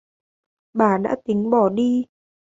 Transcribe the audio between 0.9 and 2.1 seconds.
đã tính bỏ đi